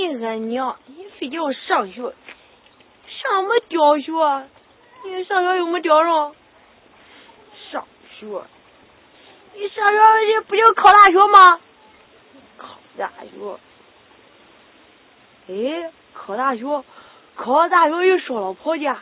[0.00, 4.48] 亲俺娘，你非叫我上学，上什么吊学？
[5.04, 6.34] 你上学有没吊用？
[7.70, 7.86] 上
[8.18, 8.42] 学，
[9.54, 11.60] 你上学不就考大学吗？
[12.56, 13.58] 考大学，
[15.48, 16.82] 哎，考大学，
[17.36, 18.98] 考大学又说老婆家，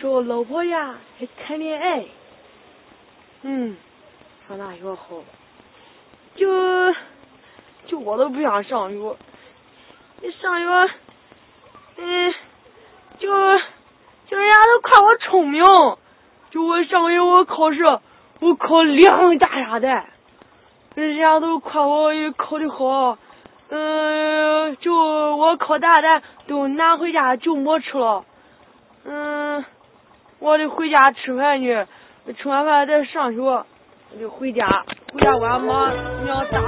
[0.00, 2.04] 说老婆家还谈恋爱。
[3.42, 3.76] 嗯，
[4.48, 5.22] 上大学好，
[6.34, 6.92] 就
[7.86, 9.16] 就我都不想上学。
[10.22, 10.90] 你上学，
[11.96, 12.34] 嗯，
[13.18, 13.28] 就
[14.26, 15.64] 就人家都夸我聪明，
[16.50, 17.82] 就我上个月我考试
[18.40, 20.04] 我考两大鸭蛋，
[20.94, 23.16] 人家都夸我考的好，
[23.70, 28.24] 嗯，就我考大蛋都拿回家就没吃了，
[29.04, 29.64] 嗯，
[30.38, 31.86] 我得回家吃饭去，
[32.36, 33.64] 吃完饭再上学，我
[34.20, 34.66] 就回家，
[35.12, 35.90] 回家我俺妈
[36.24, 36.60] 娘打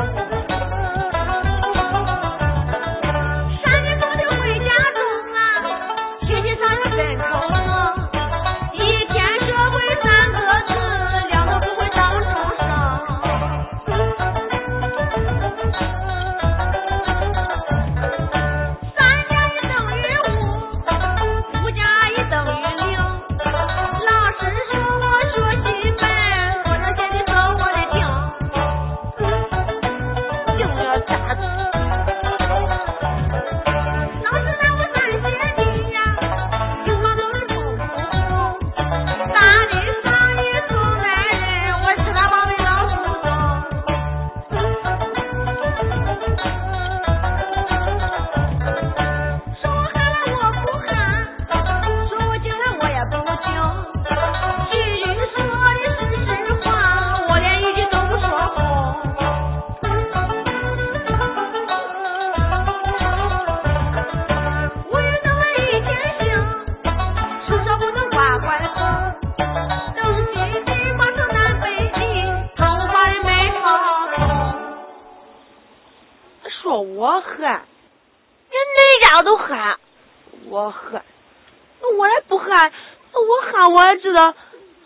[83.82, 84.32] 我还知道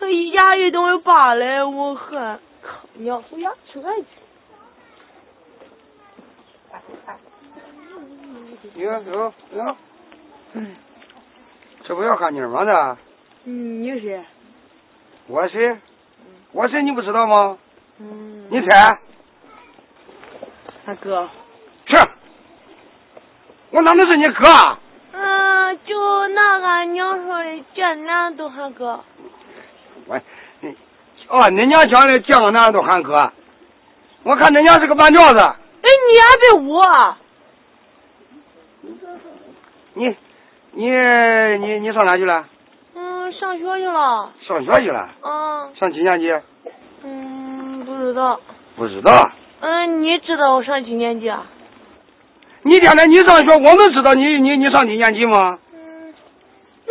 [0.01, 2.41] 他一加一动有八嘞我恨
[2.95, 4.07] 你要回家吃饭去
[8.73, 9.11] 你看你
[9.59, 9.77] 看
[11.85, 12.65] 这不要喊你吗？
[12.65, 12.97] 这？
[13.45, 14.25] 你是谁？
[15.27, 15.53] 我是？
[15.53, 15.77] 谁
[16.53, 17.59] 我是你不知道吗？
[17.99, 18.47] 嗯。
[18.51, 18.99] 你猜？
[20.87, 21.29] 大哥。
[21.85, 21.97] 是
[23.73, 24.81] 我哪能是你哥啊？
[25.77, 29.01] 嗯，就那个娘说的，见男都喊哥。
[30.07, 30.17] 我，
[31.29, 33.33] 哦，恁娘讲的见个男都喊哥。
[34.23, 35.39] 我看恁娘是个半吊子。
[35.39, 36.81] 哎，你还别捂。
[39.95, 40.17] 你。
[40.79, 42.45] 你你你上哪去了？
[42.95, 44.31] 嗯，上学去了。
[44.47, 45.09] 上学去了？
[45.23, 45.75] 嗯。
[45.79, 46.31] 上几年级？
[47.03, 48.39] 嗯，不知道。
[48.77, 49.31] 不知道？
[49.61, 51.47] 嗯，你知道我上几年级啊？
[52.63, 55.59] 你天天你上学，我能知道你你你上几年级吗？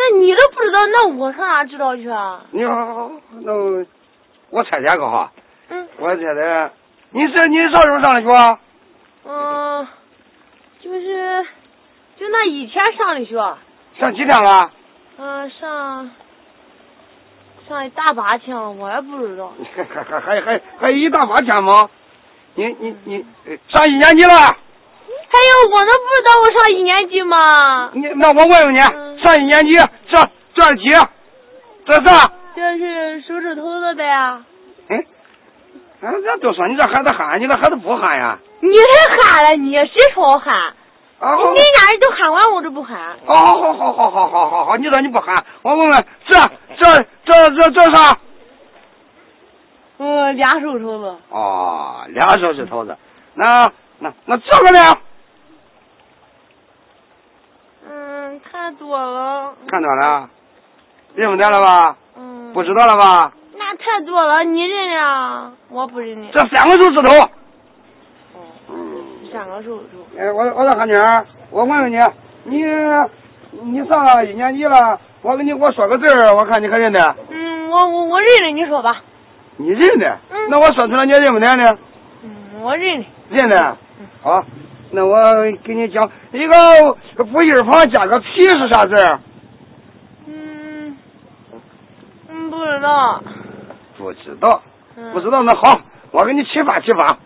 [0.05, 2.41] 嗯，那你都不知道，那我上哪知道去啊？
[2.51, 3.11] 你好，
[3.41, 3.53] 那
[4.49, 5.31] 我猜猜个哈。
[5.69, 5.87] 嗯。
[5.97, 6.71] 我猜猜，
[7.11, 8.57] 你是你啥时候上的学？
[9.27, 9.87] 嗯，
[10.81, 11.43] 就是
[12.19, 13.35] 就那以前上的学。
[13.99, 14.71] 上几天了？
[15.17, 16.11] 嗯，上
[17.67, 19.53] 上一大把天了，我也不知道。
[19.75, 21.89] 还还还还还一大把天吗？
[22.55, 23.25] 你你你
[23.69, 24.33] 上一年级了？
[24.35, 27.89] 还有我能不知道我上一年级吗？
[27.93, 28.79] 你那我问问你，
[29.25, 30.89] 上一年级这这是几？
[31.85, 32.01] 这是？
[32.55, 34.03] 这是手指头子呗。
[34.87, 35.03] 嗯，
[36.01, 38.37] 俺咱都说你这孩子憨，你这孩子不憨呀？
[38.61, 40.53] 你才憨了，你谁说我憨？
[41.17, 43.17] 你家人都喊完，我都不喊。
[43.25, 46.37] 好好好好好好好好好，你说你不喊，我问问，这
[46.77, 48.17] 这这这这啥？
[49.97, 51.15] 嗯，俩手指头子。
[51.29, 52.95] 哦，俩手指头子。
[53.33, 54.95] 那那那这个呢？
[58.35, 59.53] 嗯，看多了。
[59.67, 60.29] 看多了，
[61.15, 61.95] 认不得了吧？
[62.17, 62.51] 嗯。
[62.53, 63.31] 不知道了吧？
[63.57, 65.51] 那太多了，你认得？
[65.69, 66.27] 我不认得。
[66.31, 67.13] 这三个手指头。
[68.33, 68.39] 哦。
[68.69, 70.19] 嗯三个手指头。
[70.19, 71.97] 哎，我我说韩妮儿，我问问你，
[72.43, 72.61] 你
[73.63, 74.99] 你上了一年级了？
[75.21, 77.15] 我给你我说个字儿，我看你可认得。
[77.29, 79.01] 嗯，我我我认得，你说吧。
[79.57, 80.17] 你认得？
[80.31, 80.49] 嗯。
[80.49, 81.77] 那我说出来你认不得呢？
[82.23, 83.05] 嗯，我认得。
[83.29, 83.77] 认得。
[83.99, 84.07] 嗯。
[84.21, 84.43] 好，
[84.95, 85.17] 那我
[85.65, 88.95] 给你讲一个不印旁加个皮是啥字？
[90.25, 90.97] 嗯。
[92.29, 93.21] 嗯，不知道。
[93.97, 94.61] 不知道。
[95.11, 95.81] 不知道那好，
[96.11, 97.17] 我给你启发启发。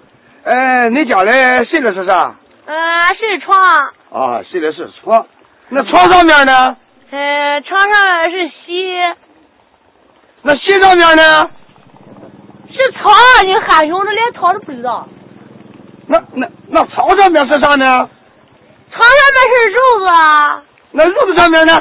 [0.44, 1.30] 哎，你家里
[1.69, 2.36] 睡的是啥？
[2.66, 2.75] 呃，
[3.19, 3.56] 是床。
[4.12, 5.27] 啊，睡的是床。
[5.69, 6.75] 那床上面呢？
[7.12, 8.98] 呃，床上面是席。
[10.42, 11.48] 那席上面呢？
[12.71, 13.12] 是草，
[13.45, 15.07] 你喊熊的连草都不知道。
[16.11, 18.09] 那那那草上面是啥呢？
[18.91, 20.06] 草上面是褥子。
[20.91, 21.73] 那褥子上面呢？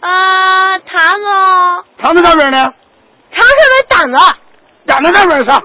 [0.00, 1.26] 啊，毯子。
[1.96, 2.74] 毯子上面呢？
[3.32, 4.16] 毯上面担子。
[4.84, 5.58] 担子上面是啥？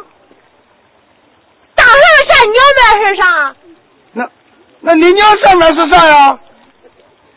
[1.76, 2.34] 担上面啥？
[2.46, 3.56] 娘面是啥？
[4.14, 4.30] 那
[4.80, 6.40] 那你娘上面是啥呀？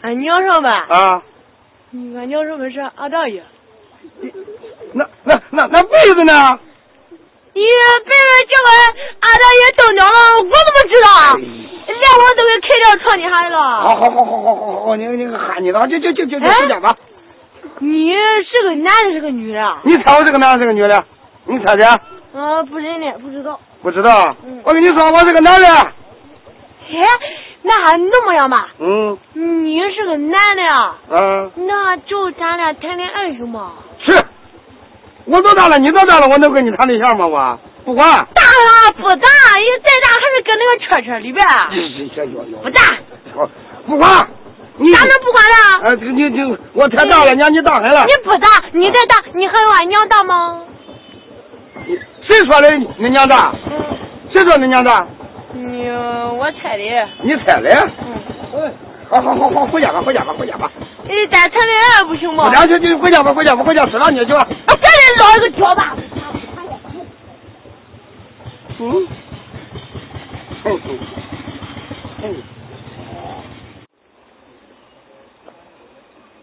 [0.02, 0.70] 俺娘上面。
[0.70, 1.20] 啊。
[1.92, 3.44] 俺娘上面是俺大爷。
[4.92, 6.60] 那那那那被子呢？
[7.58, 7.64] 你
[8.06, 8.70] 被子叫我
[9.18, 11.08] 俺大爷冻着了，我怎么知道？
[11.88, 13.56] 连我都给开到床底下了。
[13.82, 16.94] 好好好好好好好，你你喊你了，就就就就就回家吧。
[17.80, 19.76] 你是个男的，是个女的？
[19.82, 21.04] 你猜我是个男的，是个女的？
[21.46, 21.88] 你猜猜。
[22.38, 23.58] 啊，不认得，不知道。
[23.82, 24.36] 不知道。
[24.62, 25.66] 我跟你说，我是个男的。
[25.66, 27.00] 哎，
[27.62, 28.68] 那还那么样吧？
[28.78, 29.18] 嗯。
[29.34, 30.94] 你是个男的呀？
[31.10, 31.50] 嗯。
[31.66, 33.72] 那就咱俩谈恋爱行吗？
[35.28, 35.32] 是。
[35.32, 35.78] 我多大了？
[35.78, 36.26] 你多大了？
[36.28, 37.26] 我能跟你谈对象吗？
[37.26, 38.08] 我不管。
[38.34, 39.28] 大了不大？
[39.58, 41.44] 你再大还是搁那个车车里边。
[42.62, 42.80] 不大。
[43.86, 44.28] 不管。
[44.80, 45.56] 你咋能不管呢？
[45.88, 48.04] 呃，你你我太大了，娘你大很了。
[48.04, 50.62] 你不大，你再大，你还有俺娘大吗？
[52.28, 52.70] 谁说的？
[52.96, 53.52] 你娘大？
[53.66, 53.72] 嗯。
[54.32, 55.04] 谁说你娘大？
[55.52, 56.84] 你我猜的。
[57.22, 57.90] 你猜的？
[58.54, 58.72] 嗯。
[59.10, 60.70] 好好好好，回家吧，回家吧，回家吧。
[61.08, 62.50] 哎，咱谈恋爱不行吗？
[62.50, 64.40] 不行，就就回家吧，回家吧，回家吃饭去去吧。
[64.66, 65.96] 啊，咱得捞一个脚吧。
[68.78, 69.08] 嗯。
[70.64, 70.98] 嗯嗯。
[72.22, 72.42] 嗯。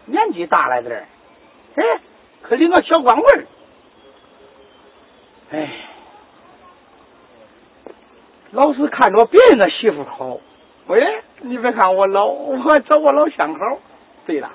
[0.06, 1.06] 年纪大了点儿，
[1.76, 1.84] 哎，
[2.42, 3.46] 可领个小光棍儿。
[5.52, 5.70] 哎，
[8.50, 10.38] 老是看着别人的媳妇好。
[10.88, 13.78] 喂，你别看我老，我找我老相好。
[14.26, 14.50] 对了，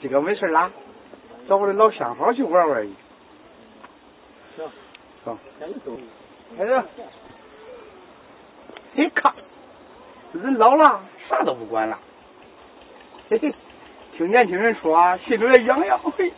[0.00, 0.70] 这个没事啦，
[1.48, 2.92] 找我的老相好去玩玩去。
[4.56, 4.70] 行，
[5.24, 5.36] 走，
[6.56, 6.82] 开始。
[8.94, 9.34] 嘿，看，
[10.32, 11.98] 人老了，啥都不管了。
[13.28, 13.52] 嘿嘿，
[14.16, 16.32] 听年轻人说，心里也痒痒，嘿，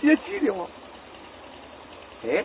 [0.00, 0.68] 也急得我。
[2.24, 2.44] 哎，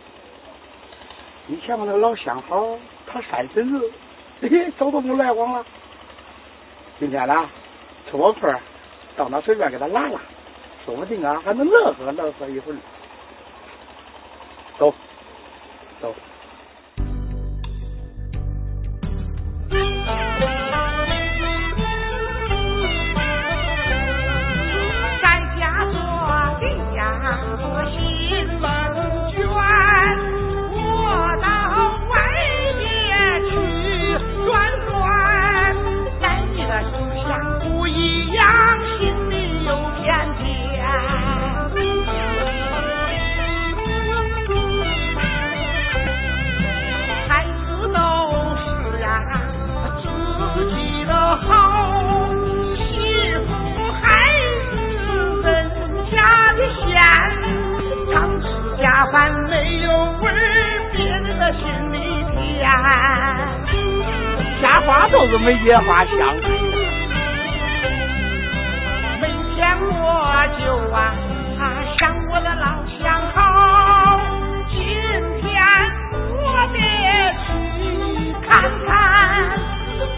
[1.48, 3.90] 以前我那个老相好，他三婶子。
[4.42, 5.64] 嘿嘿，早都不来往了。
[7.00, 7.48] 今天呢，
[8.10, 8.60] 吃我饭，
[9.16, 10.20] 到那随便给他拉拉，
[10.84, 12.76] 说不定啊，还能乐呵乐呵一会儿。
[14.78, 14.92] 走，
[16.00, 16.14] 走。
[64.86, 66.34] 花都是没野花香，
[69.20, 70.62] 每天我就
[70.94, 70.96] 啊
[71.98, 72.64] 想我的老
[73.02, 74.20] 相好，
[74.70, 74.78] 今
[75.40, 75.44] 天
[76.30, 76.36] 我
[76.72, 76.78] 得
[77.42, 77.52] 去
[78.48, 78.48] 看
[78.86, 78.88] 看，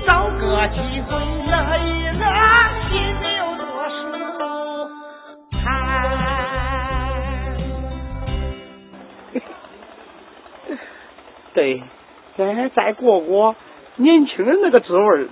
[0.06, 0.08] 找
[0.38, 0.76] 个机
[1.08, 1.10] 会
[1.50, 2.22] 乐一乐，
[11.58, 11.82] 对，
[12.36, 13.56] 再再过过。
[13.96, 15.28] 年轻人那个滋味儿，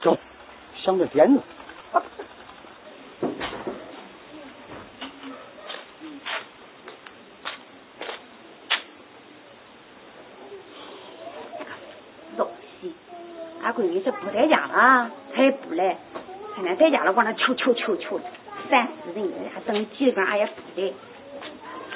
[0.00, 0.18] 走，
[0.82, 1.40] 想着点子。
[12.36, 12.48] 东
[12.80, 12.92] 西，
[13.62, 15.96] 俺闺女这不在家了，她也不来。
[16.56, 18.24] 天天在家了，往那求求求求的，
[18.68, 19.50] 烦死人了！
[19.54, 20.94] 还等几个俺也不得。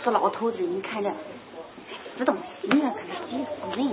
[0.03, 1.11] 死老头子，你看这
[2.17, 3.91] 死东西呢，可是急死人。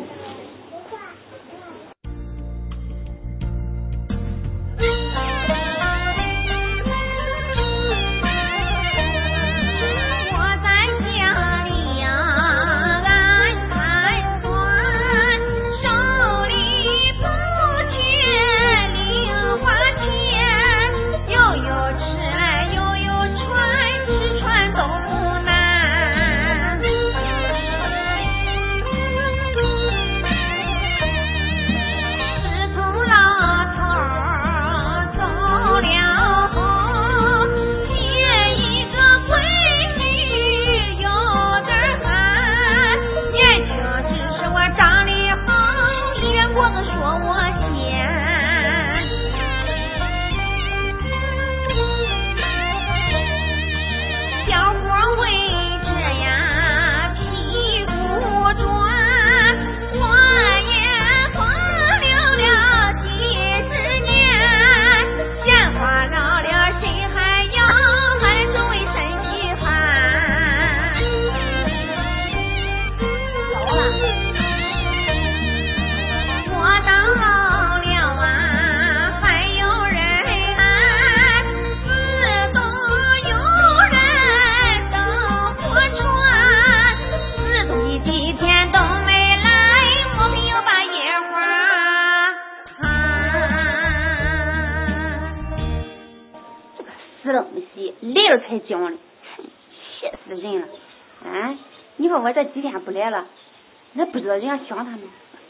[104.28, 105.00] 那不知道人家想他们，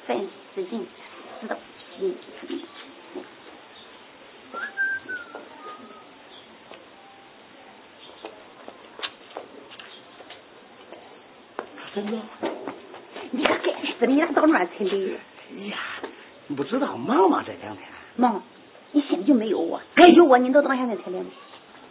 [0.05, 0.67] 烦死人，
[1.41, 1.67] 死的心。
[11.95, 12.17] 真的？
[13.31, 15.17] 你可该死的，你咋到那儿去的？
[15.57, 15.77] 哎呀，
[16.45, 17.43] 你不知道忙吗？
[17.43, 18.43] 这两天忙，
[18.91, 21.25] 你心里就没有我，要有我，你都到现在才来吗？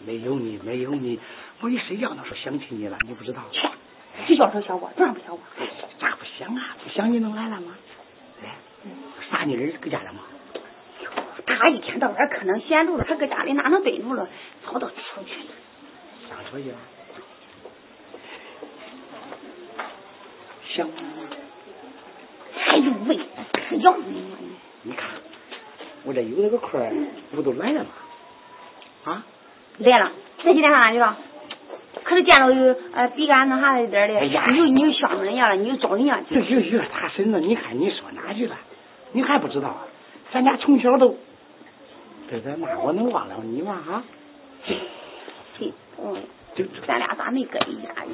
[0.06, 1.18] 没有你，没有你，
[1.62, 3.42] 我一睡觉那时候想起你了，你不知道？
[3.50, 3.60] 去，
[4.28, 5.40] 睡觉时候想我，当然不想我。
[6.46, 6.76] 想啊？
[6.82, 7.74] 不想你能来了吗？
[8.44, 8.54] 哎，
[9.30, 10.20] 啥妮儿搁家了吗？
[11.44, 14.28] 他一天到晚可能闲住了，他搁家里哪能蹲住了？
[14.64, 15.50] 早都出去了。
[16.28, 16.76] 上出去了？
[20.74, 20.94] 想吗？
[22.68, 23.18] 哎呦喂，
[23.68, 24.22] 可要你！
[24.82, 25.08] 你看，
[26.04, 26.92] 我这有那个空儿，
[27.32, 27.90] 不都来了吗？
[29.04, 29.24] 啊？
[29.78, 30.12] 来了，
[30.44, 31.16] 这几天上哪去了？
[32.22, 36.34] 见着有呃比俺那啥一点的，哎呀你就你就相中人家了，你就找人家去。
[36.34, 38.56] 这有有他婶子，你看你说哪去了？
[39.12, 39.86] 你还不知道啊？
[40.32, 41.16] 咱家从小都，
[42.28, 43.80] 对对，那我能忘了你吗？
[43.88, 44.02] 啊？
[44.64, 46.16] 嘿，嗯，
[46.54, 48.12] 就咱俩咋没搁一家呢？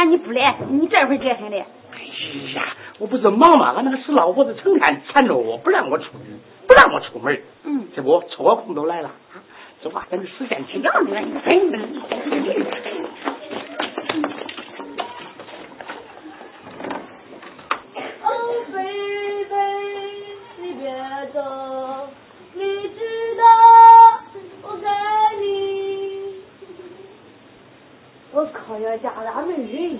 [0.00, 1.56] 这么长时间你不来，你这会儿该很的。
[1.58, 1.64] 哎
[2.54, 3.74] 呀，我不是忙吗？
[3.76, 6.32] 俺那个死老婆子成天缠着我，不让我出去，
[6.66, 7.40] 不让我出门。
[7.64, 9.08] 嗯，这不抽个空都来了。
[9.08, 9.42] 啊
[9.82, 10.78] 走吧，咱就实现去。
[10.82, 11.10] 要你
[11.48, 11.78] 真的。
[28.80, 29.98] 我靠呀，家咋没人？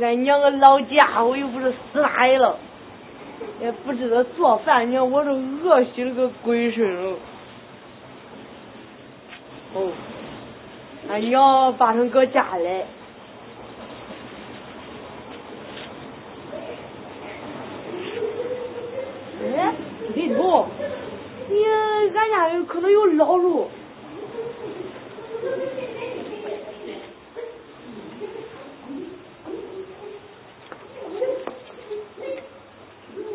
[0.00, 2.56] 俺娘个老家伙又不是死大爷了，
[3.60, 7.16] 也不知道做饭你看，我都饿死了个鬼神了。
[9.74, 9.90] 哦，
[11.08, 12.86] 俺娘把成搁家来。
[19.56, 19.74] 哎，
[20.14, 20.68] 李头，
[21.48, 23.68] 你俺家可能有老鼠。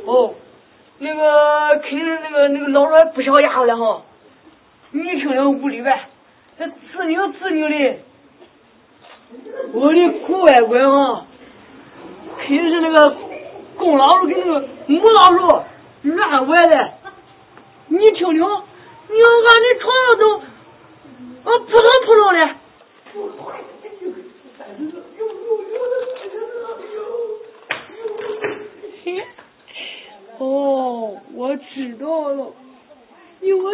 [0.07, 0.35] 哦，
[0.99, 4.01] 那个肯定老鼠还不小家伙了哈。
[4.91, 5.97] 你听听屋里边，
[6.59, 7.99] 这呲扭呲扭的，
[9.73, 11.25] 我的苦乖乖啊！
[12.37, 13.15] 肯定是那个
[13.77, 15.63] 公老鼠跟那个母老鼠
[16.03, 16.93] 乱玩的。
[17.87, 20.23] 你听听，你看俺这床上都
[21.43, 22.39] 啊扑通扑通的。
[30.37, 32.51] 哦，我知道了，
[33.45, 33.71] 你我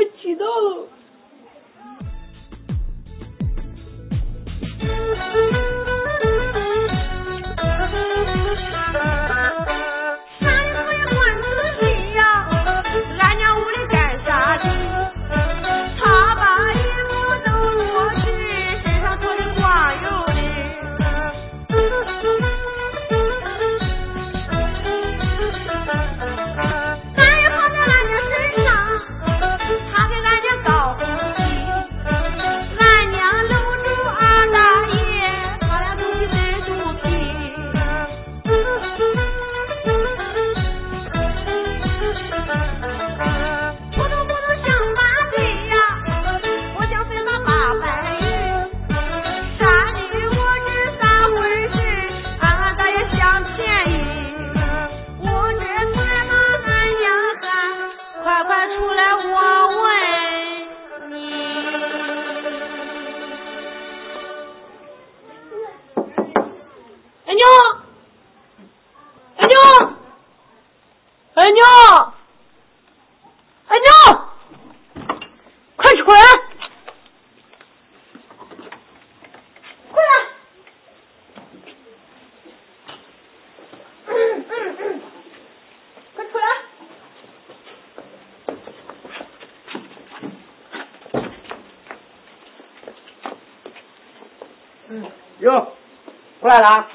[96.52, 96.88] 来了。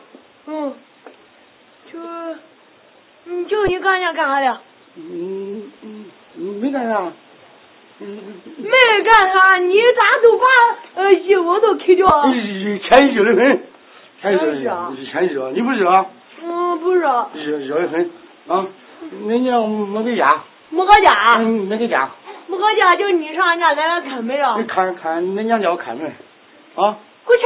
[0.47, 0.75] 嗯。
[1.92, 1.99] 就，
[3.27, 4.61] 嗯，就你刚才干啥的？
[4.97, 6.05] 嗯嗯，
[6.61, 7.12] 没干啥。
[7.99, 8.19] 嗯
[8.59, 8.71] 没
[9.05, 10.45] 干啥，你咋都把
[11.03, 12.31] 呃衣服都脱掉了？
[12.31, 13.62] 天热的很，
[14.21, 15.90] 天热的，天热，你不热？
[16.42, 17.29] 嗯，不热。
[17.35, 18.11] 热热的很
[18.49, 18.66] 啊！
[19.25, 20.42] 恁娘没给家。
[20.71, 21.11] 没搁家。
[21.38, 22.11] 嗯，没搁家。
[22.49, 24.59] 没搁家，就你上俺家来了看门了。
[24.59, 26.07] 你看看，恁娘叫我开门，
[26.75, 26.99] 啊。
[27.25, 27.42] 过去。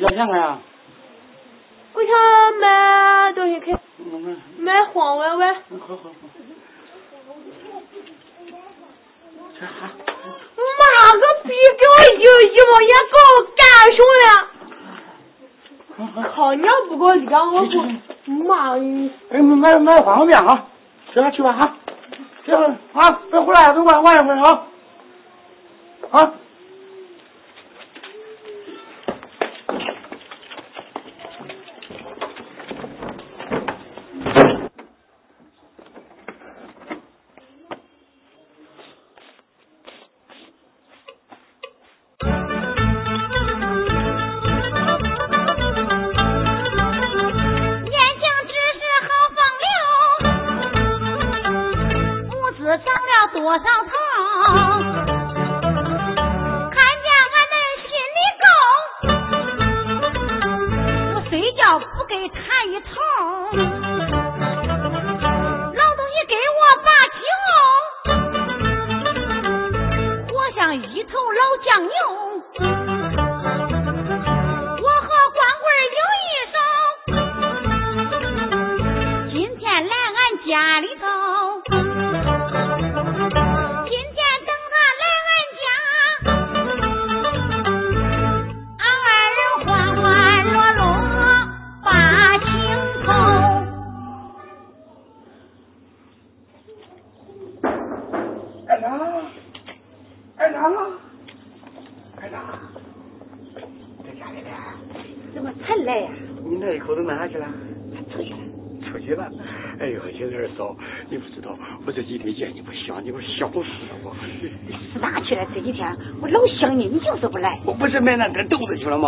[0.00, 0.58] 要钱干啥？
[1.92, 2.10] 我想
[2.60, 3.76] 买东西去。
[4.58, 5.54] 买黄歪歪。
[5.54, 6.10] 好好好。
[10.78, 13.60] 妈个逼，给我一一毛钱，给我干
[13.96, 14.30] 什么呀？
[16.34, 17.56] 靠，你要不给我两，我
[18.24, 19.10] 不妈你。
[19.30, 20.66] 哎，买买方便面啊，
[21.12, 21.76] 去吧去吧哈，
[22.44, 22.58] 去吧
[22.94, 24.66] 啊，别回来，等晚晚一会儿啊，
[26.10, 26.32] 啊。
[62.28, 63.79] Thay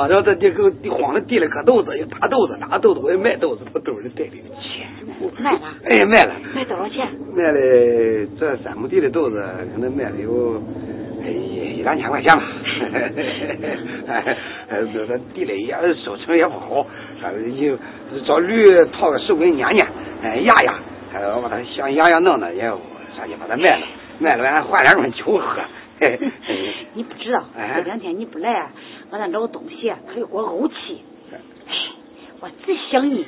[0.09, 4.87] 然后在地给地荒了地里割豆子，也打豆子，打豆子我也卖豆子，把兜里带里的钱。
[5.39, 5.61] 卖了？
[5.89, 6.35] 哎，卖了。
[6.55, 7.07] 卖多少钱？
[7.35, 7.61] 卖了
[8.39, 9.43] 这三亩地的豆子，
[9.75, 10.61] 可能卖了有
[11.25, 12.43] 一一两千块钱吧。
[14.09, 14.37] 哎，
[14.93, 16.87] 这地里也收成也不好，
[17.59, 17.79] 有
[18.27, 19.87] 找驴套个手给撵撵，
[20.23, 20.75] 哎压压，
[21.13, 22.63] 还我把它想压压弄弄，也
[23.17, 23.87] 啥就把它卖了，
[24.19, 25.61] 卖了俺换两种酒喝。
[26.95, 27.45] 你不知道，
[27.77, 28.71] 这两天你不来。
[29.11, 31.05] 我那老东西，他又给我怄气。
[31.33, 31.39] 哎，
[32.41, 33.27] 我只想你。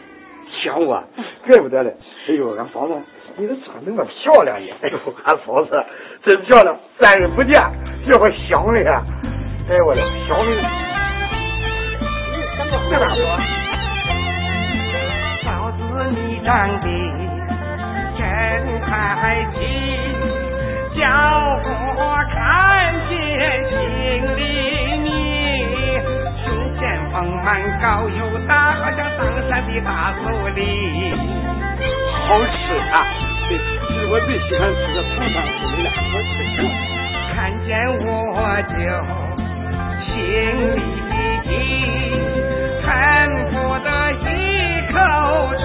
[0.63, 1.03] 想我？
[1.47, 1.95] 怪不得嘞！
[2.29, 2.95] 哎呦，俺嫂子，
[3.37, 4.67] 你这穿那么漂亮呢！
[4.83, 5.85] 哎呦，俺嫂子
[6.25, 7.61] 真漂亮，三日不见，
[8.07, 9.03] 这会想的呀！
[9.69, 10.47] 哎我的，想的。
[12.91, 13.25] 在哪说？
[15.43, 16.87] 嫂子，你长得
[18.17, 18.21] 真
[18.83, 18.89] 开
[19.55, 19.63] 心，
[20.97, 21.03] 叫
[21.97, 22.01] 我
[22.33, 22.35] 看
[23.09, 23.13] 见
[23.69, 23.73] 心
[24.37, 24.41] 里
[25.03, 25.07] 美，
[26.45, 26.47] 胸
[26.79, 26.83] 前。
[27.15, 27.49] 丰满
[27.81, 30.59] 高又大，好像登山的大树林。
[32.27, 32.55] 好吃
[32.91, 32.95] 啊！
[33.47, 33.51] 是
[34.11, 36.33] 我最喜欢吃的唐山猪了，好吃。
[37.35, 38.03] 看见我
[38.69, 38.75] 就
[40.03, 40.13] 心
[40.75, 40.79] 里
[41.45, 41.49] 急，
[42.83, 42.87] 恨
[43.53, 43.55] 不
[43.85, 44.25] 得一
[44.91, 44.95] 口
[45.57, 45.63] 吃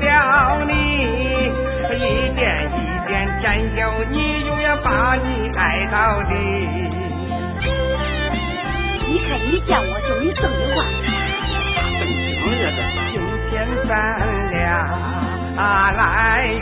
[0.00, 0.08] 掉
[0.66, 0.72] 你，
[3.38, 6.34] 一点占有你，永远把你爱到底。
[9.06, 10.82] 你看，你见我就你正经话。
[13.10, 13.14] 今
[13.50, 13.92] 天咱
[14.50, 14.54] 俩
[15.92, 16.02] 来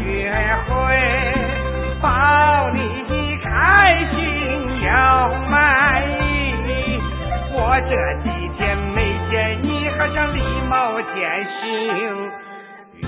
[0.05, 0.31] 约
[0.69, 0.71] 会，
[2.01, 2.79] 保你
[3.43, 3.49] 开
[4.11, 4.17] 心
[4.83, 4.89] 又
[5.49, 6.21] 满意。
[7.53, 7.59] 我
[7.89, 8.97] 这几天没
[9.31, 11.17] 见你，好像李某见
[11.63, 11.65] 行
[13.01, 13.05] 雨。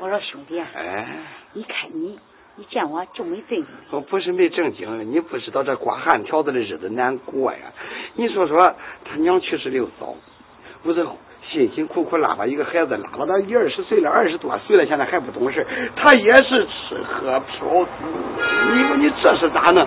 [0.00, 1.06] 我说兄弟，哎，
[1.52, 2.18] 你看你。
[2.56, 7.58] 你见我就没正经，我不是没正经，你不知道这刮汗条子的日子难过呀。
[8.16, 10.14] 你说说，他娘去世的又早，
[10.82, 11.06] 我这
[11.50, 17.86] 辛辛苦苦拉把一个孩子拉到他一二十岁了，二十多岁了，现在还不懂事，他也是吃喝嫖赌。
[18.74, 19.86] 你说你这是咋弄？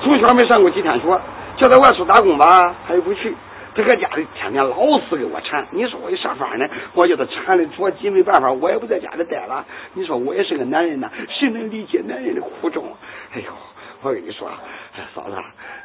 [0.00, 1.20] 从小没上过几天学，
[1.58, 3.34] 叫他外出打工吧，他又不去。
[3.74, 9.64] 他搁家里天天老是给我缠，你说我有啥法呢，我叫他缠的着急，没办法，我也不在家里待了。
[9.94, 12.84] 你说我也是个男人呐，谁能理解男人的苦衷？
[13.34, 13.52] 哎呦，
[14.02, 14.50] 我跟你说，
[15.14, 15.36] 嫂子，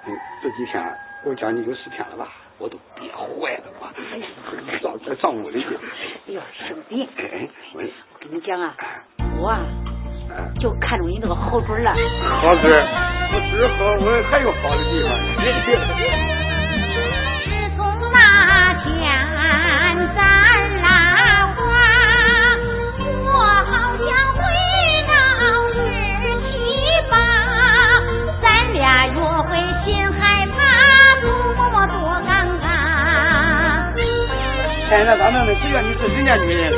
[0.08, 0.84] 你这几天
[1.26, 3.88] 我将近有十天了吧，我都憋坏了我。
[4.82, 5.68] 上再上屋里去。
[6.28, 8.76] 哎呦，生病，哎，我我跟你讲啊，
[9.40, 9.60] 我啊
[10.60, 11.94] 就看中你那个好准了。
[12.42, 12.64] 好准，
[13.32, 15.10] 不吃喝，我还有好的地方。
[34.96, 36.78] 现在咱们只愿你是人家女人了。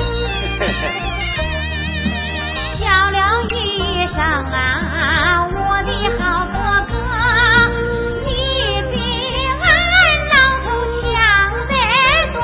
[2.79, 4.17] 漂亮衣裳
[4.55, 6.55] 啊，我的好哥
[6.87, 6.95] 哥，
[8.23, 8.29] 你
[8.89, 8.95] 比
[9.59, 9.63] 俺
[10.31, 10.65] 老头
[11.01, 11.03] 强
[11.67, 11.73] 得
[12.31, 12.39] 多。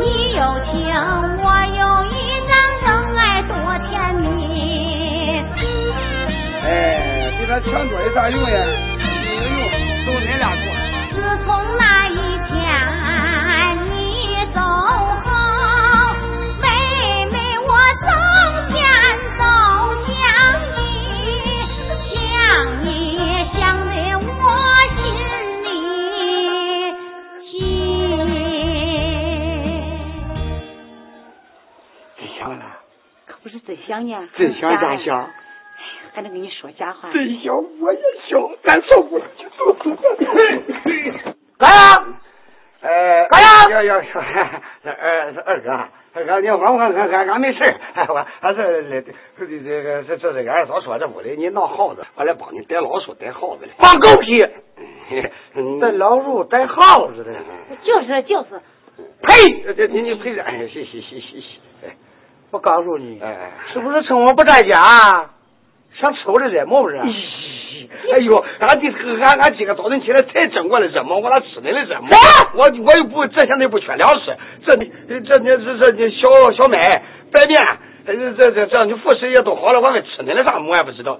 [0.00, 0.02] 你
[0.34, 0.74] 有情，
[1.38, 1.46] 我
[1.78, 2.12] 有意，
[2.50, 2.52] 咱
[2.82, 3.50] 恩爱多
[3.88, 4.26] 甜蜜。
[6.64, 6.66] 哎，
[7.38, 8.56] 比他强多有啥用呀？
[34.36, 35.30] 真想假想，
[36.14, 37.10] 还能跟你说假话。
[37.12, 39.90] 真想我也想，咱受不了就走走。
[41.58, 42.04] 干呀！
[42.80, 44.20] 呃，干呀要要说，
[44.84, 45.70] 二二哥，
[46.14, 47.62] 二哥，你我我俺俺俺没事
[48.08, 49.02] 我俺这这
[49.46, 53.72] 这个这这这个二嫂说这屋里你闹耗子，我来帮你逮老鼠逮耗子来。
[53.78, 54.40] 放狗屁！
[55.54, 57.32] 嗯逮老鼠逮耗子的，
[57.84, 58.60] 就是就是，
[59.22, 59.74] 呸！
[59.74, 61.60] 这你你赔点，哎，谢谢谢谢谢。
[62.52, 64.78] 哎我告诉你，哎是不是趁我不在家
[65.98, 66.98] 想吃我的热馍不是？
[68.12, 72.10] 哎呦，俺弟俺俺今个早晨起来才蒸过来热馍，我哪吃恁的热馍？
[72.54, 74.36] 我我又不这现在不缺粮食，
[74.66, 77.62] 这你这你这这你小小麦白面，
[78.04, 81.18] 这这这这你副食也都好了，我还吃恁的啥馍也不知道。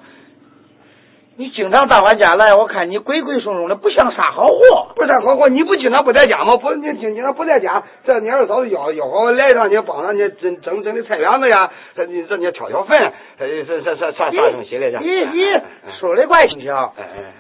[1.37, 4.89] 你经常到俺家来，我看你鬼鬼祟祟的，不像啥好货。
[4.95, 6.57] 不是好货，你不经常不在家吗？
[6.57, 14.99] 不，你经常不在家，这你二嫂子要要好来让你帮着你整整整的菜园子呀，这你这你挑挑粪，这这这啥啥东西来着？
[14.99, 15.61] 咦咦，
[15.99, 16.93] 说的怪轻巧。
[16.99, 17.33] 哎哎。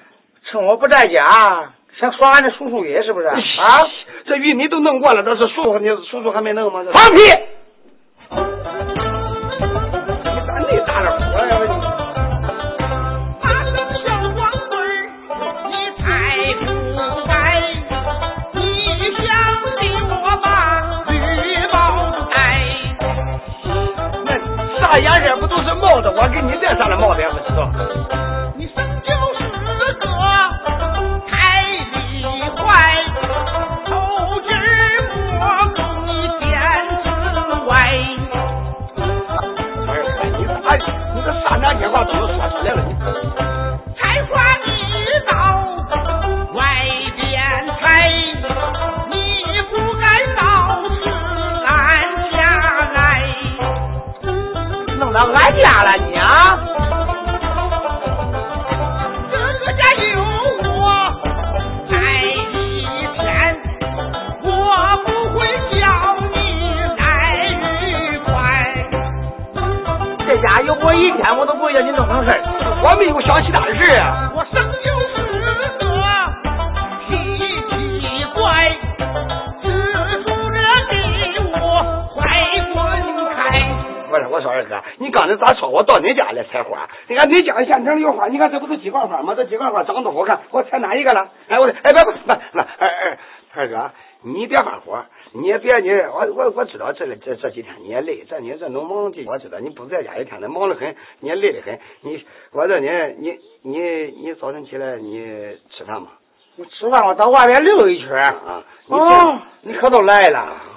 [0.50, 3.26] 趁我不在家，想耍俺的叔叔爷是不是？
[3.26, 3.34] 啊，
[4.26, 6.82] 这玉米都弄过了，这是叔叔你叔叔还没弄吗？
[6.92, 7.20] 放屁！
[24.92, 26.10] 那颜色不都是帽子？
[26.10, 28.21] 我给你戴啥的帽子也不知道。
[55.34, 56.58] 俺家了你啊！
[59.30, 60.20] 这个家有
[60.68, 60.70] 我
[61.90, 62.36] 在一
[63.14, 63.22] 天，
[64.42, 64.48] 我
[65.04, 65.46] 不会
[65.80, 65.82] 叫
[66.32, 66.36] 你
[66.98, 67.00] 再
[67.86, 68.30] 愉快。
[70.26, 72.30] 这家有我一天，我都不会叫你弄成事。
[72.82, 74.31] 我没有想其他的事啊。
[84.32, 86.88] 我说二哥，你刚才咋说我到你家来采花？
[87.06, 89.34] 你看你家县城里有花，你看这不是鸡冠花吗？
[89.34, 91.28] 这鸡冠花长得好看，我采哪一个了？
[91.48, 93.18] 哎，我说，哎，别别别别，二二
[93.54, 93.90] 二哥，
[94.22, 101.78] 你别发火，你也别你，我我我知道这个这这几天你也累，这你这农忙的，我知道你不在家一天的忙得很，你也累得很。
[102.00, 103.78] 你我这你你你
[104.22, 106.08] 你早晨起来你吃饭吗？
[106.56, 108.16] 我吃饭我到外面溜一圈。
[108.16, 110.71] 啊，你哦，你可都来了。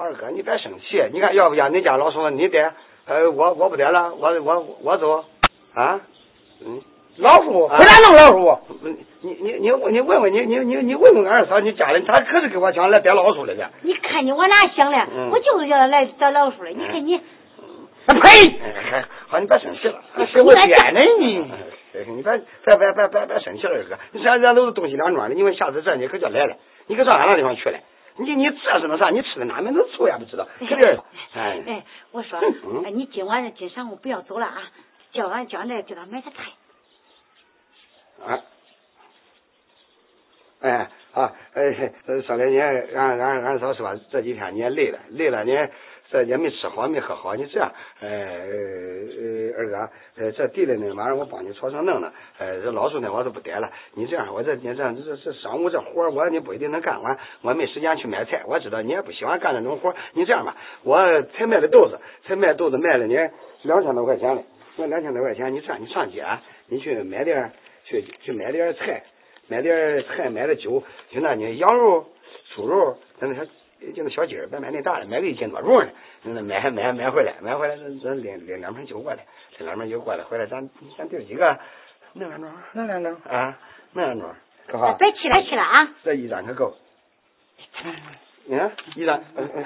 [0.00, 1.02] 二哥，你别生气。
[1.12, 2.72] 你看，要不然你家老说你得，
[3.04, 5.24] 呃，我我不得了，我我我走，
[5.74, 6.00] 啊，
[6.64, 6.80] 嗯，
[7.18, 8.58] 老鼠，啊回家弄老鼠。
[9.20, 13.70] 你你你你问问你你你你问问俺二嫂，你家里他可是跟我讲来逮老鼠来的。
[13.82, 15.06] 你看你往哪想了？
[15.14, 16.70] 嗯我就是叫他来逮老鼠了。
[16.70, 18.56] 你看你，啊呸！
[18.64, 20.00] 哎，好，你别生气了。
[20.32, 21.42] 是我编的你。
[21.92, 23.98] 哎你别别别别别别生气了，二哥。
[24.12, 27.78] 你现在都是东西两庄的，你问下次这你可就来了，你可上俺那地方去了。
[28.20, 29.10] 你你这是那啥？
[29.10, 31.00] 你吃的哪门子醋也不知道，可是
[31.34, 31.62] 哎。
[31.66, 34.62] 哎，我说嗯，哎你今晚今晌午不要走了啊，
[35.12, 36.36] 叫俺叫俺来给他买个菜。
[38.26, 38.40] 啊，
[40.60, 45.56] 哎啊，哎，说的你俺俺俺嫂说这几天你也累了，累了你
[46.10, 47.70] 这也没吃好没喝好，你这样，
[48.00, 63.14] 呃呃二哥，呃这地里呢，晚上我帮你朝上弄弄，呃这老鼠呢我都不逮了，你这样，我这你这这这上午这活儿我你不一定能干完，我没时间去买菜，我知道你也不喜欢干这种活，你这样吧，我才卖的豆子，才卖豆子卖了你
[63.62, 64.42] 两千多块钱了，
[64.76, 66.24] 那两千多块钱，你这样你上街，
[66.66, 67.52] 你去买点
[67.84, 69.02] 去去买点菜。
[69.48, 72.06] 买点菜，买点酒，就那呢，羊肉、
[72.54, 73.44] 猪肉，咱那
[73.80, 75.88] 小就那小鸡儿，别买那大的，买个一斤多重的，
[76.22, 79.24] 那买买买回来，买回来咱咱拎拎两瓶酒过来，
[79.58, 81.58] 拎两瓶酒过来，回来咱咱弟几个
[82.12, 83.58] 弄两盅，弄两盅啊，
[83.92, 84.34] 弄两盅，
[84.66, 84.94] 可好？
[84.94, 85.74] 别去了，去了啊！
[86.04, 86.74] 这一张可够。
[88.44, 89.64] 你看一张，嗯嗯，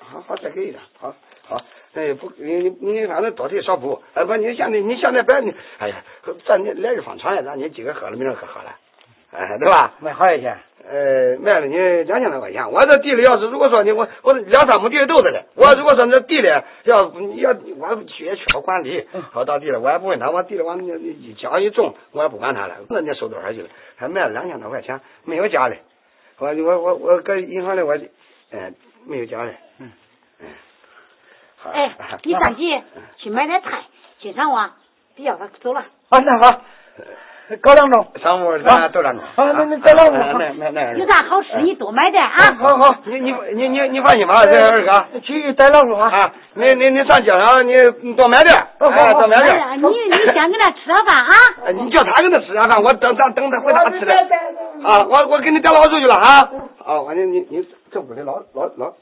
[0.00, 1.62] 好好再给一张，好好。
[1.94, 6.02] 哎，不，你你你反正多退少补，哎不，你现在你现在别你，哎呀，
[6.44, 8.76] 咱你来日方长呀，咱你今个喝了，明儿喝好了。
[9.32, 9.94] 哎，对吧？
[10.00, 10.58] 卖好少钱？
[10.88, 12.70] 呃，卖了你两千多块钱。
[12.70, 16.48] 我这地里要是如果说你我我两三亩地豆子的，我如果说这地里
[16.84, 22.76] 要要我去也缺少管理，好到地里我也不问他，我地里往一讲一种，我也不管他了。
[22.88, 23.68] 那你收多少去了？
[23.96, 25.76] 还卖了两千多块钱，没有假的。
[26.38, 27.96] 我我我我搁银行里我，
[28.52, 28.74] 嗯，
[29.06, 29.50] 没有假的。
[29.80, 29.90] 嗯
[30.40, 30.46] 嗯。
[31.56, 31.70] 好。
[31.70, 32.82] 哎，你着急
[33.16, 33.84] 去买点菜，
[34.20, 34.70] 今上我
[35.16, 35.80] 比较他走了。
[35.80, 36.62] 啊，那好。
[37.62, 39.20] 搞两盅，上午咱都两盅。
[39.36, 40.36] 好，那那再两盅。
[40.36, 42.34] 那那那有啥好吃，你多买点啊。
[42.58, 46.08] 好好，你你你你你放心吧，这二哥，去带两盅啊。
[46.08, 49.56] 啊，你你你上街上你多买点，好好多买点。
[49.78, 51.70] 你你先给他吃上饭啊。
[51.72, 54.12] 你叫他给他吃点饭，我等等等他回家吃的。
[54.82, 56.50] 啊，我我给你带老鼠去了啊。
[56.84, 58.92] 啊，我你你你这屋里老老老。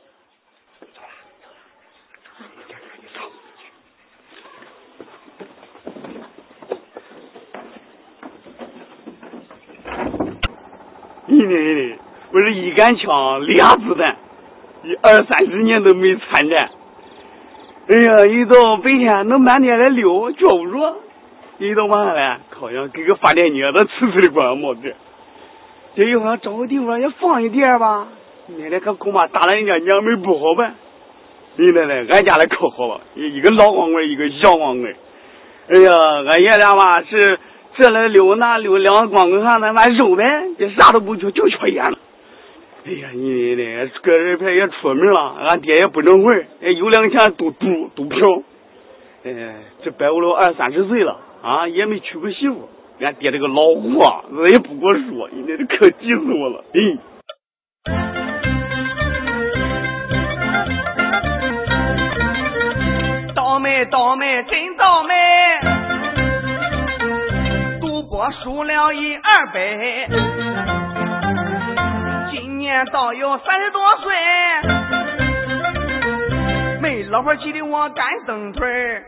[11.34, 11.98] 一年一年，
[12.32, 14.16] 我是一杆枪俩子弹，
[14.84, 16.70] 一二三十年都没参战。
[17.88, 20.94] 哎呀，一到白天能满天来溜，觉不着；
[21.58, 24.94] 一到晚上嘞，好像跟个发电机子呲呲的光冒着。
[25.96, 28.06] 这一会儿找个地方也放一点吧，
[28.46, 30.76] 奶奶可恐怕打了人家娘们不好办。
[31.56, 34.94] 你奶奶，俺家里可好了，一个老光棍，一个小光棍。
[35.66, 37.40] 哎呀，俺爷俩吧是。
[37.76, 40.24] 这来溜那溜两光棍汉子妈肉呗，
[40.58, 41.98] 这啥都不缺，就缺烟了。
[42.87, 48.18] 哎呀，你的个人牌也出名了，俺爹也不整会哎，有两钱都赌赌票。
[49.24, 52.68] 哎，这摆我都二三十岁了啊，也没娶过媳妇。
[53.00, 56.64] 俺爹这个老货，也不跟我说，你这可急死我了。
[56.74, 56.98] 哎。
[63.34, 65.13] 倒霉，倒霉，真倒霉。
[68.24, 70.08] 我输了一二百，
[72.30, 74.14] 今年倒有三十多岁，
[76.80, 79.04] 没老婆气的我干蹬腿儿。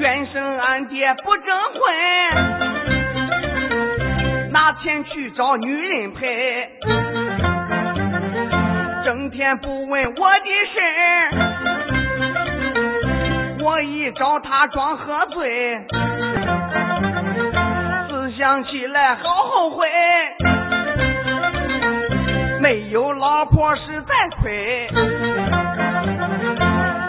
[0.00, 1.80] 怨生俺爹不征婚，
[4.50, 6.68] 拿钱去找女人陪，
[9.04, 10.80] 整天不问我的事
[13.62, 15.78] 我一找他装喝醉。
[18.40, 19.86] 想起来好后悔，
[22.58, 24.88] 没有老婆实在亏，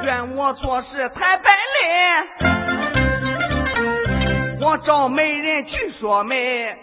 [0.03, 2.47] 怨我做事太败类，
[4.59, 6.75] 我找媒人去说媒，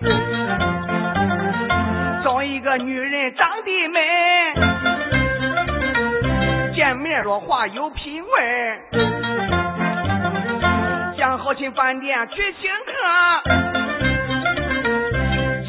[2.24, 4.00] 找一个女人长得美，
[6.74, 8.30] 见面说话有品味。
[11.18, 12.92] 想好心饭店去请客，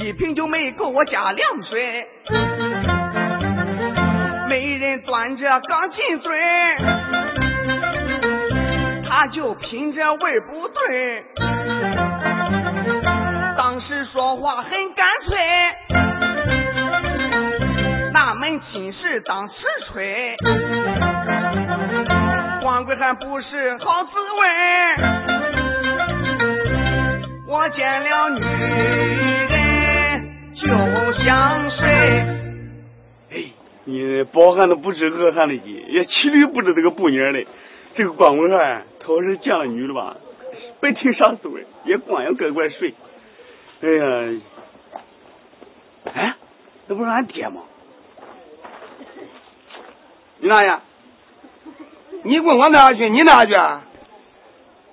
[0.09, 2.07] 一瓶酒没够我加两水，
[4.47, 6.35] 没人端着钢琴嘴，
[9.07, 11.23] 他就品着味不对，
[13.55, 15.37] 当时说话很干脆，
[18.11, 19.53] 那门亲事当时
[19.91, 20.35] 吹。
[22.61, 24.47] 光棍还不是好滋味
[27.47, 29.58] 我见了女人
[30.69, 31.89] 就想睡。
[33.31, 33.43] 哎，
[33.85, 37.47] 你饱汉子不知饿汉子饥，也骑驴不知这个步娘嘞。
[37.95, 40.15] 这个光棍汉，他要是见了女的吧，
[40.79, 42.93] 别提啥滋味，也光要乖乖睡。
[43.81, 44.41] 哎呀，
[46.13, 46.35] 哎，
[46.87, 47.61] 那不是俺爹吗？
[50.37, 50.71] 你哪去？
[52.23, 53.09] 你问我哪去？
[53.09, 53.53] 你哪去？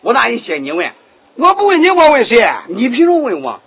[0.00, 0.90] 我哪有谢你问？
[1.36, 2.36] 我不问你，我问谁？
[2.68, 3.60] 你凭什么问我？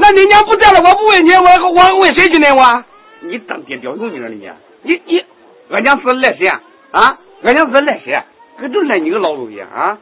[0.00, 2.54] 那你娘不在了，我不问你，我我问谁去呢？
[2.54, 2.84] 我
[3.20, 4.48] 你当爹屌用你了你！
[4.82, 5.24] 你你
[5.70, 6.60] 俺娘是赖谁啊？
[6.92, 8.16] 啊，俺娘是赖谁？
[8.60, 9.98] 可就赖你个老东西啊！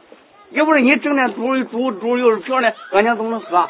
[0.51, 3.67] 要不是你整天煮煮煮又是嫖呢，俺娘怎么能死啊？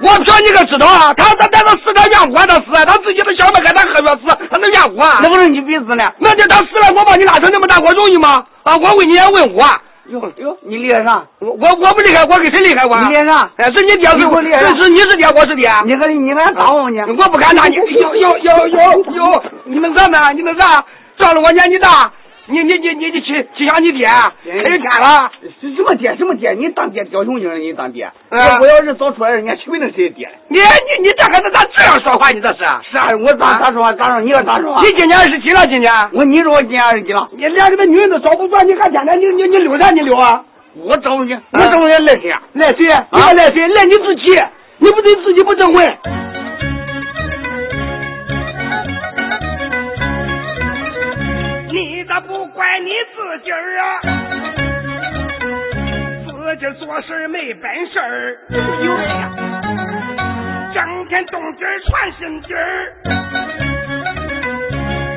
[0.00, 1.14] 我嫖你可知道啊？
[1.14, 5.06] 他他他他死他怨我，他死，他自己都想不开，他喝药死，他能怨我？
[5.22, 6.12] 那不是你逼死呢？
[6.18, 8.44] 那就他死了，我把你拉成那么大，我容易吗？
[8.64, 9.64] 啊，我问你也问我。
[10.08, 11.22] 哟哟，你厉害啥？
[11.38, 12.96] 我我我不厉害，我跟谁厉害我？
[13.02, 13.50] 你厉害啥？
[13.56, 14.60] 哎，是你爹是我厉害。
[14.60, 15.70] 是是你是爹，我是爹。
[15.84, 17.02] 你还你还打我呢？
[17.08, 17.76] 我不敢打你。
[17.76, 18.78] 有有有有
[19.14, 20.18] 有，你能啥呢？
[20.34, 20.84] 你能啥？
[21.18, 22.10] 仗着我年纪大，
[22.50, 24.08] 你你你你你欺欺向你爹，
[24.42, 25.30] 黑人天了。
[25.60, 26.52] 什么爹什么爹？
[26.52, 28.10] 你当爹屌雄精，你当爹。
[28.30, 30.26] 嗯我要是早出来，人家谁能谁爹？
[30.48, 32.30] 你你你这孩子咋这样说话？
[32.30, 32.64] 你这是？
[32.90, 33.92] 是啊，我咋咋说话？
[33.92, 34.20] 咋说？
[34.22, 34.82] 你要咋说话？
[34.82, 35.66] 你今年二十几了？
[35.66, 35.92] 今年？
[36.14, 37.28] 我你说我今年二十几了？
[37.32, 39.90] 你连这个女人都找不着，你还天天你你你溜啥？
[39.90, 40.42] 你溜啊？
[40.74, 42.42] 我找你，我找你赖谁啊？
[42.54, 42.78] 赖谁？
[43.12, 43.68] 你还赖谁？
[43.68, 44.40] 赖你自己！
[44.78, 45.84] 你不对自己不正婚。
[52.80, 53.84] 你自己儿啊？
[56.26, 58.38] 自己做事没本事儿，
[60.72, 62.92] 整天动静儿传心底儿，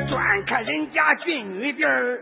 [0.08, 2.20] 专看人家俊女地儿，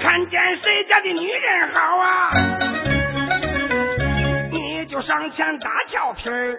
[0.00, 2.32] 看见谁家的女人好啊，
[4.50, 6.58] 你就上前打俏皮儿。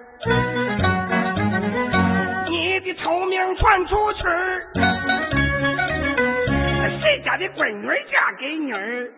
[2.49, 4.67] 你的臭名传出去儿，
[7.03, 9.11] 谁家的闺女嫁给你儿？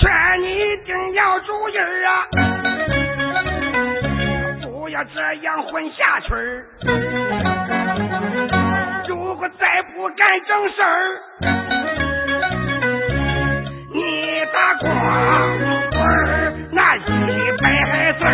[0.00, 2.08] 劝你一定要注意儿啊，
[4.62, 6.64] 不要这样混下去儿。
[9.08, 11.20] 如果再不干正事儿，
[13.92, 14.00] 你
[14.52, 14.88] 打光
[15.90, 17.00] 棍儿那一
[17.60, 18.28] 百字儿。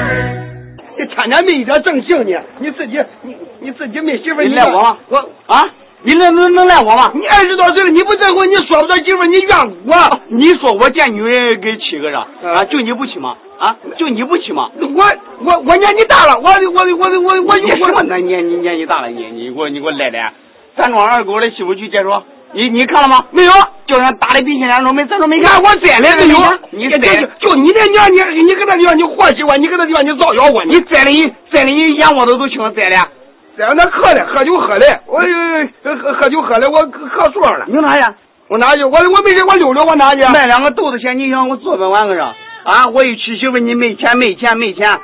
[0.98, 4.98] 你天天没一点正形呢，你自己你你自己没媳妇儿，你赖我？
[5.08, 5.64] 我啊？
[6.06, 7.10] 你能能能赖我吗？
[7.14, 9.58] 你二十多岁了，你不结婚，你说不着媳妇，你怨
[9.90, 10.20] 我。
[10.28, 12.20] 你说我见女人给气个啥？
[12.46, 13.34] 啊，就你不气吗？
[13.58, 14.70] 啊，就你不气吗？
[14.78, 15.02] 我
[15.44, 20.32] 我我年纪大了，我我我我我你什么年年你年纪大了，你你给我你给我赖赖，
[20.76, 23.24] 咱庄二狗的媳妇去解说，你你看了吗？
[23.32, 23.50] 没有，
[23.88, 25.60] 叫人打的鼻青脸肿，没咱说没看。
[25.60, 26.38] 我栽了没有？
[26.70, 26.98] 你就
[27.42, 33.08] 就你这娘，你你搁那地方你和稀我，你搁那地方你造谣我，你栽了你栽了你眼窝子都青栽了。
[33.56, 36.76] 在那喝的，喝酒喝的，我喝喝酒喝的，我
[37.08, 37.64] 喝数了。
[37.66, 38.14] 你拿去？
[38.48, 38.84] 我拿去？
[38.84, 40.20] 我我没人，我溜溜，我拿去？
[40.32, 42.34] 卖两个豆子钱，你想我做本玩个啥？
[42.64, 42.86] 啊！
[42.92, 44.98] 我一娶媳妇，你没钱，没钱，没钱，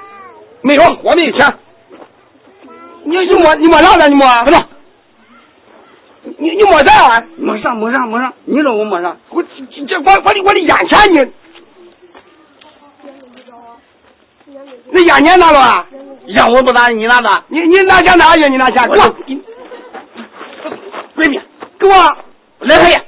[0.61, 1.55] 没有，我没钱。
[3.05, 4.09] 你你摸你摸啥呢？
[4.09, 4.27] 你摸？
[4.45, 4.61] 不是，
[6.39, 7.25] 你你摸啥啊？
[7.39, 8.33] 摸啥摸啥摸啥？
[8.45, 9.17] 你说我摸啥？
[9.31, 9.49] 我这
[9.87, 11.33] 这我我的我的烟钱你，
[14.91, 15.87] 那烟钱哪了啊？
[16.27, 17.45] 烟我不打，你拿的？
[17.49, 18.49] 你你拿钱哪去？
[18.49, 19.05] 你拿钱给我，
[21.17, 21.41] 闺蜜，
[21.79, 21.95] 给我
[22.61, 23.05] 来黑。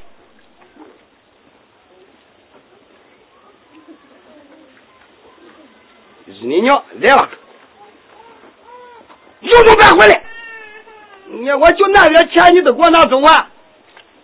[6.26, 7.28] 日你娘来了，
[9.40, 10.22] 有种别回来！
[11.26, 13.48] 你我就那点钱，你都给我拿走啊？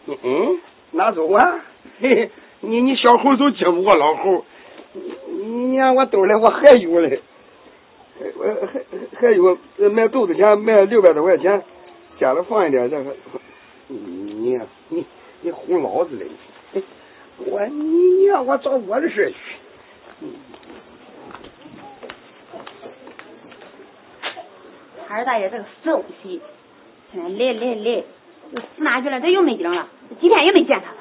[0.06, 0.60] 嗯嗯，
[0.92, 1.60] 拿走啊？
[2.00, 2.30] 嘿嘿，
[2.60, 4.44] 你你小猴都接不过老猴，
[4.92, 7.20] 你你看我兜里我还有嘞，
[8.54, 8.80] 还
[9.20, 9.58] 还有
[9.90, 11.62] 卖豆子钱卖六百多块钱，
[12.18, 13.14] 家里放一点这个，
[13.88, 15.04] 你你
[15.42, 16.26] 你哄老子嘞！
[17.38, 19.36] 我你你让我找我的事去。
[25.08, 26.40] 二大爷这个死东西，
[27.14, 28.04] 来来来，
[28.52, 29.20] 又死哪去了？
[29.20, 29.88] 这又没影了，
[30.20, 30.96] 今天也没见他了。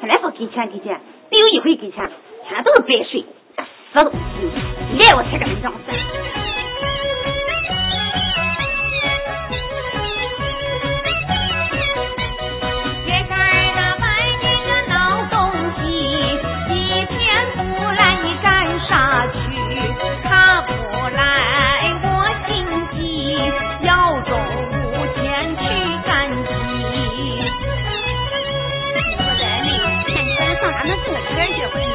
[0.00, 2.10] 现在说给钱给钱，没有一回给钱，
[2.48, 3.24] 天天都是白睡，
[3.92, 4.16] 死东西！
[4.98, 5.72] 来我才跟他这样
[31.36, 31.85] 跟人结婚